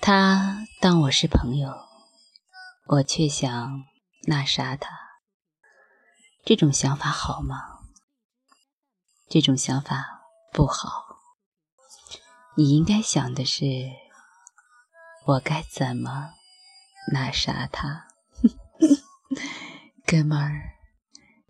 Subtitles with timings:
[0.00, 1.72] 他当我是朋友，
[2.86, 3.84] 我却想
[4.26, 4.90] 那啥他。
[6.44, 7.78] 这种想法好吗？
[9.28, 10.22] 这种想法
[10.52, 11.06] 不好。
[12.56, 13.64] 你应该想的是，
[15.26, 16.32] 我该怎么
[17.12, 18.08] 那啥他。
[20.04, 20.71] 哥们儿，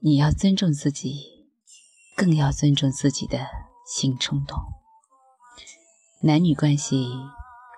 [0.04, 1.46] 你要尊重自己，
[2.16, 3.46] 更要尊重自己的
[3.86, 4.58] 性冲动。
[6.22, 7.06] 男女关系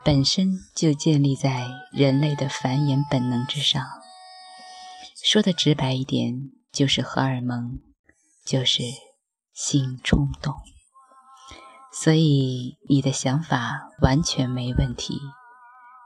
[0.02, 3.84] 本身就建立在人类的繁衍本能之上。
[5.22, 7.80] 说的直白一点，就是荷尔蒙，
[8.46, 8.82] 就是
[9.52, 10.54] 性冲动。
[11.92, 15.20] 所以你的想法完全没问题，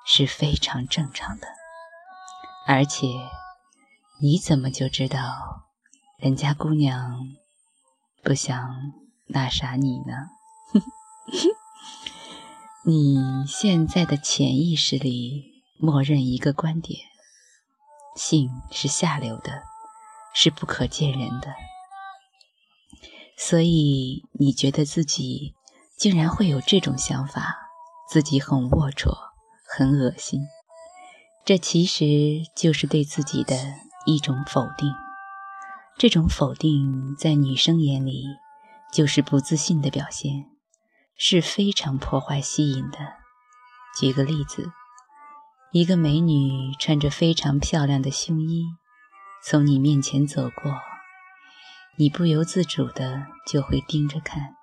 [0.05, 1.47] 是非常正常的。
[2.67, 3.07] 而且。
[4.21, 5.68] 你怎么就知道
[6.19, 7.29] 人家姑娘
[8.25, 8.93] 不想
[9.29, 10.31] 那啥你呢？
[12.85, 16.99] 你现在的潜意识里默认一个观点：
[18.17, 19.63] 性是下流的，
[20.35, 21.55] 是不可见人的。
[23.37, 25.55] 所以你觉得自己
[25.97, 27.57] 竟然会有这种想法，
[28.11, 29.17] 自己很龌龊，
[29.65, 30.41] 很恶心。
[31.45, 33.55] 这其实就是对自己的。
[34.07, 34.91] 一种否定，
[35.99, 38.25] 这种否定在女生眼里
[38.93, 40.47] 就是不自信的表现，
[41.17, 42.99] 是非常破坏吸引的。
[43.99, 44.71] 举个例子，
[45.73, 48.65] 一个美女穿着非常漂亮的胸衣
[49.45, 50.79] 从你面前走过，
[51.97, 54.55] 你不由自主的就会盯着看。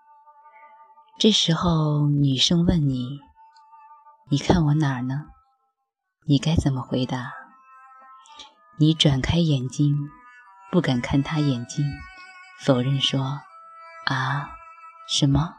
[1.20, 3.20] 这时候女生问你
[4.32, 5.26] ：“你看我哪儿呢？”
[6.28, 7.34] 你该怎么回答？
[8.80, 9.98] 你转开眼睛，
[10.76, 11.86] 不敢看他眼睛，
[12.60, 13.40] 否认说
[14.08, 14.50] ：“啊，
[15.08, 15.54] 什么？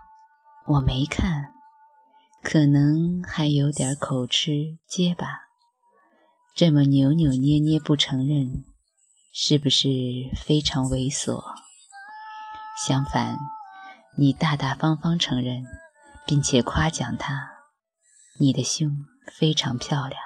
[0.67, 1.55] 我没看，
[2.43, 5.27] 可能还有点口吃结巴。
[6.55, 8.67] 这么扭扭捏捏不承认，
[9.33, 9.89] 是不是
[10.37, 11.43] 非常猥琐？
[12.87, 13.39] 相反，
[14.19, 15.65] 你大大方方承认，
[16.27, 17.53] 并且夸奖他，
[18.39, 20.21] 你的胸非常漂亮。”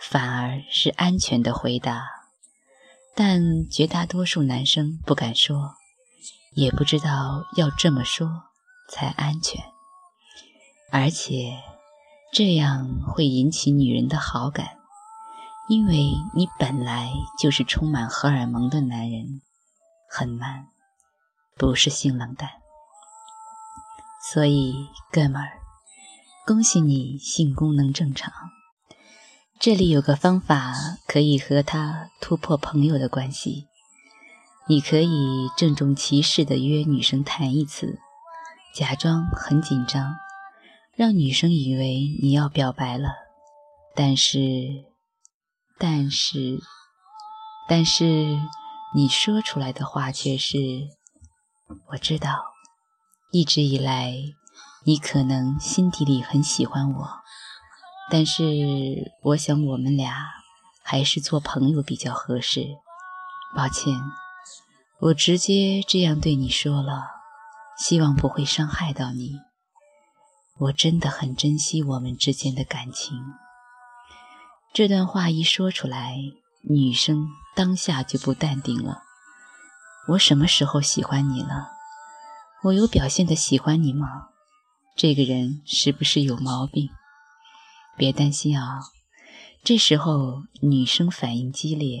[0.00, 2.15] 反而是安全的回答，
[3.18, 5.74] 但绝大多数男生不敢说，
[6.54, 8.44] 也不知道要这么说
[8.90, 9.64] 才安全，
[10.92, 11.56] 而且
[12.30, 14.76] 这样会引起女人的好感，
[15.70, 17.10] 因为你本来
[17.40, 19.40] 就是充满荷尔蒙的男人，
[20.10, 20.66] 很 man，
[21.56, 22.50] 不是性冷淡。
[24.30, 24.74] 所以，
[25.10, 25.52] 哥们儿，
[26.46, 28.30] 恭喜你性功能正常。
[29.58, 30.74] 这里有个方法
[31.06, 33.66] 可以和他突破朋友的关系，
[34.68, 37.98] 你可以郑重其事地约女生谈一次，
[38.74, 40.14] 假装很紧张，
[40.94, 43.08] 让女生以为你要表白了，
[43.94, 44.84] 但是，
[45.78, 46.60] 但是，
[47.66, 48.38] 但是
[48.94, 50.58] 你说出来的话却是：
[51.92, 52.44] 我知道，
[53.32, 54.14] 一直以来
[54.84, 57.25] 你可能心底里很喜欢我。
[58.10, 60.14] 但是，我想我们俩
[60.82, 62.64] 还是做朋友比较合适。
[63.56, 63.94] 抱歉，
[65.00, 67.06] 我直接这样对你说了，
[67.78, 69.40] 希望不会伤害到你。
[70.58, 73.18] 我真的很珍惜我们之间的感情。
[74.72, 76.16] 这段话一说出来，
[76.68, 79.02] 女生当下就不淡定了。
[80.10, 81.72] 我什么时候喜欢你了？
[82.62, 84.28] 我有表现的喜欢你吗？
[84.94, 86.90] 这个人是不是有毛病？
[87.96, 88.80] 别担心啊，
[89.64, 92.00] 这时候女生反应激烈，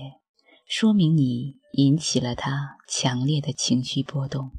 [0.68, 4.52] 说明你引起了她强烈的情绪波动，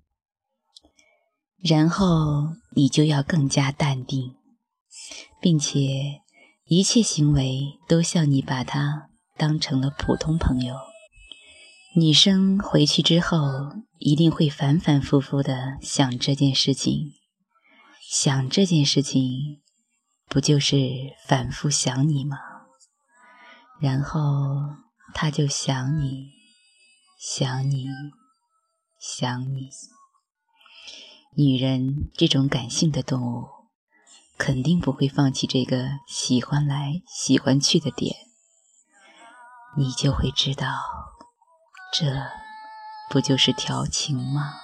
[1.58, 4.36] 然后你就要更加淡定，
[5.40, 6.22] 并且
[6.66, 10.76] 一切行为都像你把她当成了普通朋友。
[11.96, 13.40] 女生回去之后
[13.98, 17.14] 一定会反反复复的想这件事情，
[18.10, 19.62] 想这件事情。
[20.30, 20.78] 不就是
[21.26, 22.38] 反复想你吗？
[23.80, 24.76] 然后
[25.14, 26.32] 他就想你，
[27.20, 27.88] 想你，
[29.00, 29.70] 想你。
[31.36, 33.48] 女人这种感性的动物，
[34.38, 38.16] 肯定不会放弃这个喜欢来喜欢去的点。
[39.78, 40.68] 你就会知道，
[41.94, 42.06] 这
[43.10, 44.56] 不就是调情吗？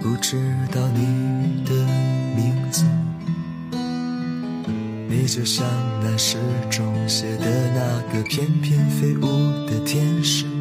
[0.00, 0.36] 不知
[0.72, 1.72] 道你的
[2.36, 2.84] 名字。
[5.08, 5.66] 你就像
[6.02, 6.38] 那诗
[6.70, 10.53] 中写的那个翩翩飞舞的天使。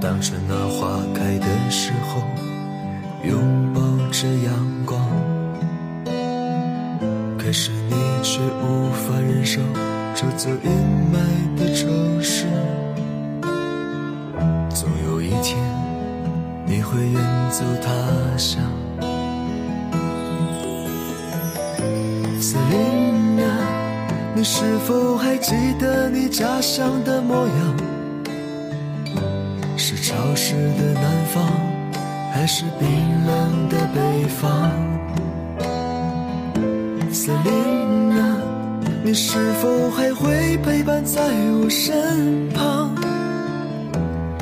[0.00, 2.22] 当春暖花开的时候
[3.22, 3.80] 拥抱
[4.10, 4.98] 着阳光
[7.38, 9.60] 可是你却无法忍受
[10.14, 10.70] 这座阴
[11.12, 12.46] 霾的城市
[14.70, 15.58] 总有一天
[16.64, 18.62] 你会远走他乡
[22.40, 27.99] 思林啊你是否还记得你家乡的模样
[29.92, 31.02] 是潮湿的南
[31.34, 31.44] 方
[32.32, 32.88] 还是冰
[33.26, 33.98] 冷的北
[34.40, 34.70] 方？
[37.12, 38.36] 森林啊
[39.02, 41.20] 你是否还会陪伴在
[41.60, 42.94] 我身旁？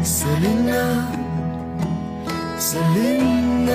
[0.04, 0.76] 森林啊
[2.58, 3.74] 森林啊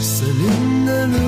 [0.00, 1.18] 森林的路